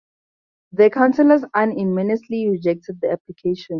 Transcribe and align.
The 0.71 0.89
councillors 0.89 1.45
unanimously 1.55 2.49
rejected 2.49 3.01
the 3.01 3.11
application. 3.11 3.67